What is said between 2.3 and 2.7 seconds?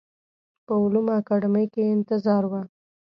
و.